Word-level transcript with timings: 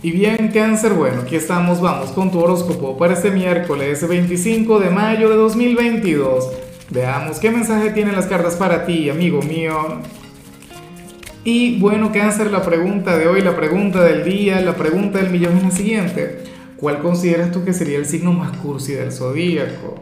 Y 0.00 0.12
bien, 0.12 0.52
cáncer, 0.54 0.92
bueno, 0.92 1.22
aquí 1.22 1.34
estamos, 1.34 1.80
vamos 1.80 2.12
con 2.12 2.30
tu 2.30 2.38
horóscopo 2.38 2.96
para 2.96 3.14
este 3.14 3.32
miércoles 3.32 4.06
25 4.06 4.78
de 4.78 4.90
mayo 4.90 5.28
de 5.28 5.34
2022. 5.34 6.52
Veamos 6.90 7.40
qué 7.40 7.50
mensaje 7.50 7.90
tienen 7.90 8.14
las 8.14 8.26
cartas 8.26 8.54
para 8.54 8.86
ti, 8.86 9.10
amigo 9.10 9.42
mío. 9.42 9.74
Y 11.42 11.80
bueno, 11.80 12.12
cáncer, 12.12 12.52
la 12.52 12.62
pregunta 12.62 13.18
de 13.18 13.26
hoy, 13.26 13.40
la 13.40 13.56
pregunta 13.56 14.04
del 14.04 14.22
día, 14.22 14.60
la 14.60 14.76
pregunta 14.76 15.18
del 15.18 15.30
millón 15.30 15.56
es 15.56 15.62
la 15.64 15.70
siguiente. 15.72 16.44
¿Cuál 16.76 17.00
consideras 17.00 17.50
tú 17.50 17.64
que 17.64 17.72
sería 17.72 17.98
el 17.98 18.06
signo 18.06 18.32
más 18.32 18.56
cursi 18.58 18.92
del 18.92 19.10
zodíaco? 19.10 20.00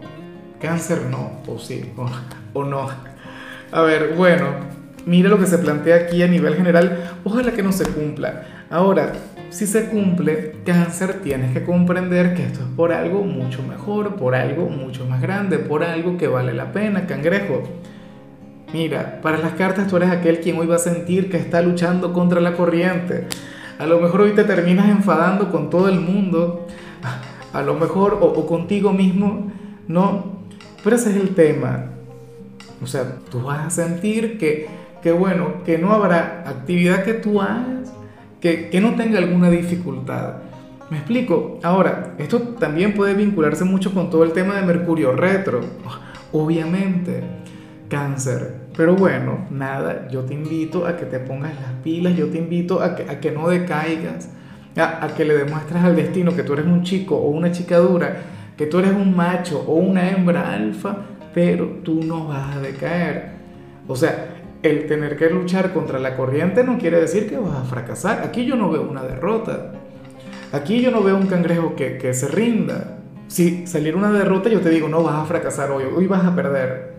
Cáncer 0.61 1.07
no, 1.11 1.41
o 1.47 1.59
sí, 1.59 1.91
o, 1.97 2.07
o 2.53 2.65
no. 2.65 2.87
A 3.73 3.81
ver, 3.81 4.13
bueno, 4.15 4.75
mira 5.07 5.30
lo 5.30 5.38
que 5.38 5.46
se 5.46 5.57
plantea 5.57 5.96
aquí 5.96 6.22
a 6.22 6.29
nivel 6.29 6.54
general. 6.57 7.18
Ojalá 7.25 7.52
que 7.52 7.62
no 7.62 7.72
se 7.72 7.84
cumpla. 7.86 8.43
Ahora, 8.68 9.12
si 9.48 9.66
se 9.66 9.89
cumple, 9.89 10.57
cáncer, 10.66 11.21
tienes 11.22 11.52
que 11.52 11.64
comprender 11.64 12.35
que 12.35 12.44
esto 12.44 12.61
es 12.61 12.67
por 12.76 12.93
algo 12.93 13.22
mucho 13.22 13.62
mejor, 13.62 14.17
por 14.17 14.34
algo 14.34 14.68
mucho 14.68 15.07
más 15.07 15.22
grande, 15.22 15.58
por 15.58 15.82
algo 15.82 16.18
que 16.18 16.29
vale 16.29 16.53
la 16.53 16.72
pena, 16.72 17.07
cangrejo. 17.07 17.62
Mira, 18.72 19.21
para 19.22 19.39
las 19.39 19.53
cartas 19.53 19.86
tú 19.86 19.96
eres 19.96 20.11
aquel 20.11 20.40
quien 20.40 20.58
hoy 20.58 20.67
va 20.67 20.76
a 20.76 20.81
sentir 20.81 21.31
que 21.31 21.36
está 21.36 21.62
luchando 21.62 22.12
contra 22.12 22.40
la 22.40 22.54
corriente. 22.54 23.29
A 23.79 23.86
lo 23.86 24.00
mejor 24.00 24.23
hoy 24.23 24.32
te 24.32 24.45
terminas 24.45 24.89
enfadando 24.89 25.50
con 25.50 25.70
todo 25.70 25.89
el 25.89 26.00
mundo, 26.00 26.67
a 27.53 27.62
lo 27.62 27.75
mejor, 27.75 28.18
o, 28.20 28.46
contigo 28.46 28.93
mismo, 28.93 29.53
no. 29.86 30.36
Pero 30.82 30.96
ese 30.96 31.11
es 31.11 31.17
el 31.17 31.34
tema. 31.34 31.86
O 32.83 32.86
sea, 32.86 33.17
tú 33.31 33.42
vas 33.42 33.67
a 33.67 33.70
sentir 33.70 34.39
que, 34.39 34.69
que 35.06 35.12
bueno, 35.12 35.62
que 35.65 35.78
no 35.78 35.92
habrá 35.92 36.42
actividad 36.45 37.05
que 37.05 37.12
tú 37.12 37.41
hagas 37.41 37.92
que, 38.41 38.70
que 38.70 38.81
no 38.81 38.97
tenga 38.97 39.19
alguna 39.19 39.48
dificultad. 39.48 40.39
Me 40.91 40.97
explico. 40.97 41.61
Ahora, 41.62 42.15
esto 42.19 42.41
también 42.59 42.92
puede 42.92 43.15
vincularse 43.15 43.62
mucho 43.62 43.95
con 43.95 44.11
todo 44.11 44.25
el 44.25 44.33
tema 44.33 44.57
de 44.57 44.63
Mercurio 44.63 45.13
retro. 45.13 45.61
Obviamente, 46.33 47.23
cáncer. 47.89 48.57
Pero 48.77 48.97
bueno, 48.97 49.47
nada, 49.48 50.09
yo 50.11 50.23
te 50.23 50.35
invito 50.35 50.89
a 50.89 50.97
que 50.97 51.05
te 51.05 51.20
pongas 51.20 51.55
las 51.55 51.70
pilas, 51.85 52.17
yo 52.17 52.27
te 52.27 52.39
invito 52.39 52.83
a 52.83 52.97
que, 52.97 53.05
a 53.05 53.20
que 53.20 53.31
no 53.31 53.48
decaigas, 53.48 54.31
a, 54.77 55.05
a, 55.05 55.15
que 55.15 55.25
le 55.25 55.37
demuestres 55.37 55.85
al 55.85 55.95
destino 55.95 56.35
que 56.35 56.43
tú 56.43 56.55
eres 56.55 56.67
un 56.67 56.83
chico 56.83 57.15
o 57.15 57.29
una 57.29 57.53
chica 57.53 57.79
dura, 57.79 58.17
que 58.57 58.67
tú 58.67 58.81
eres 58.81 58.91
un 58.91 59.15
macho 59.15 59.65
o 59.69 59.75
una 59.75 60.11
hembra 60.11 60.53
alfa, 60.53 60.97
pero 61.33 61.79
tú 61.85 62.03
no 62.03 62.27
vas 62.27 62.57
a 62.57 62.61
decaer. 62.61 63.37
O 63.87 63.95
sea, 63.95 64.36
el 64.62 64.87
tener 64.87 65.17
que 65.17 65.31
luchar 65.31 65.73
contra 65.73 65.99
la 65.99 66.17
corriente 66.17 66.65
no 66.65 66.79
quiere 66.79 67.01
decir 67.01 67.29
que 67.29 67.37
vas 67.37 67.57
a 67.57 67.65
fracasar. 67.65 68.23
Aquí 68.25 68.45
yo 68.45 68.57
no 68.57 68.71
veo 68.71 68.83
una 68.83 69.03
derrota. 69.03 69.73
Aquí 70.53 70.81
yo 70.81 70.91
no 70.91 71.03
veo 71.03 71.17
un 71.17 71.27
cangrejo 71.27 71.75
que, 71.77 71.98
que 71.98 72.15
se 72.15 72.29
rinda. 72.29 72.98
Si 73.29 73.67
saliera 73.67 73.97
una 73.97 74.13
derrota, 74.13 74.48
yo 74.48 74.61
te 74.61 74.71
digo, 74.71 74.89
no 74.89 75.03
vas 75.03 75.17
a 75.17 75.25
fracasar 75.25 75.71
hoy, 75.71 75.85
hoy 75.95 76.07
vas 76.07 76.25
a 76.25 76.35
perder. 76.35 76.95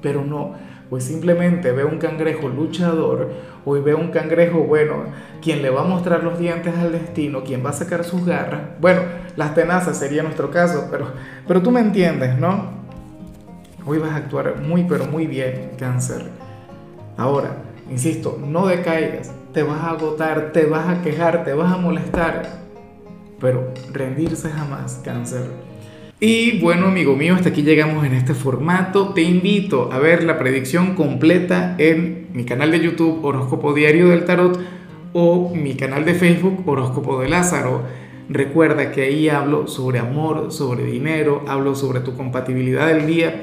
Pero 0.00 0.24
no, 0.24 0.54
pues 0.88 1.04
simplemente 1.04 1.72
veo 1.72 1.88
un 1.88 1.98
cangrejo 1.98 2.48
luchador, 2.48 3.30
hoy 3.64 3.80
veo 3.80 3.98
un 3.98 4.10
cangrejo, 4.10 4.60
bueno, 4.60 5.04
quien 5.40 5.62
le 5.62 5.70
va 5.70 5.80
a 5.80 5.84
mostrar 5.84 6.22
los 6.22 6.38
dientes 6.38 6.76
al 6.76 6.92
destino, 6.92 7.42
quien 7.44 7.64
va 7.64 7.70
a 7.70 7.72
sacar 7.72 8.04
sus 8.04 8.24
garras. 8.24 8.60
Bueno, 8.80 9.00
las 9.36 9.54
tenazas 9.54 9.98
sería 9.98 10.22
nuestro 10.22 10.50
caso, 10.50 10.88
pero, 10.90 11.06
pero 11.48 11.62
tú 11.62 11.70
me 11.70 11.80
entiendes, 11.80 12.38
¿no? 12.38 12.82
Hoy 13.86 13.98
vas 13.98 14.10
a 14.10 14.16
actuar 14.16 14.60
muy, 14.60 14.84
pero 14.84 15.06
muy 15.06 15.26
bien, 15.26 15.70
cáncer. 15.78 16.41
Ahora, 17.16 17.56
insisto, 17.90 18.38
no 18.44 18.66
decaigas, 18.66 19.32
te 19.52 19.62
vas 19.62 19.80
a 19.80 19.90
agotar, 19.90 20.52
te 20.52 20.64
vas 20.64 20.88
a 20.88 21.02
quejar, 21.02 21.44
te 21.44 21.52
vas 21.52 21.72
a 21.72 21.76
molestar, 21.76 22.62
pero 23.38 23.72
rendirse 23.92 24.48
jamás, 24.50 25.00
cáncer. 25.04 25.50
Y 26.18 26.60
bueno, 26.60 26.86
amigo 26.86 27.16
mío, 27.16 27.34
hasta 27.34 27.48
aquí 27.48 27.62
llegamos 27.62 28.06
en 28.06 28.14
este 28.14 28.32
formato. 28.32 29.12
Te 29.12 29.22
invito 29.22 29.92
a 29.92 29.98
ver 29.98 30.22
la 30.22 30.38
predicción 30.38 30.94
completa 30.94 31.74
en 31.78 32.28
mi 32.32 32.44
canal 32.44 32.70
de 32.70 32.80
YouTube 32.80 33.24
Horóscopo 33.24 33.74
Diario 33.74 34.08
del 34.08 34.24
Tarot 34.24 34.58
o 35.12 35.52
mi 35.54 35.74
canal 35.74 36.04
de 36.04 36.14
Facebook 36.14 36.62
Horóscopo 36.64 37.20
de 37.20 37.28
Lázaro. 37.28 37.82
Recuerda 38.28 38.92
que 38.92 39.02
ahí 39.02 39.28
hablo 39.28 39.66
sobre 39.66 39.98
amor, 39.98 40.52
sobre 40.52 40.84
dinero, 40.84 41.44
hablo 41.48 41.74
sobre 41.74 42.00
tu 42.00 42.16
compatibilidad 42.16 42.86
del 42.86 43.06
día 43.06 43.42